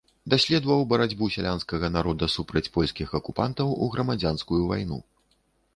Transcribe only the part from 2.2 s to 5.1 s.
супраць польскіх акупантаў у грамадзянскую вайну.